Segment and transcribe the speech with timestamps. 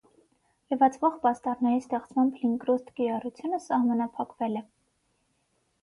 [0.73, 4.69] Լվացվող պաստառների ստեղծմամբ լինկրուստ կիրառությունը սահմանափակվել է։